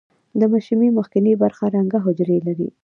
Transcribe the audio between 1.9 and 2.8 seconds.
حجرې لري.